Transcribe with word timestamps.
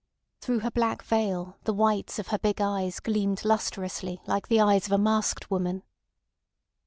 Through 0.41 0.61
her 0.61 0.71
black 0.71 1.03
veil 1.03 1.57
the 1.65 1.75
whites 1.75 2.17
of 2.17 2.29
her 2.29 2.39
big 2.39 2.59
eyes 2.59 2.99
gleamed 2.99 3.45
lustrously 3.45 4.19
like 4.25 4.47
the 4.47 4.59
eyes 4.59 4.87
of 4.87 4.91
a 4.93 4.97
masked 4.97 5.51
woman. 5.51 5.83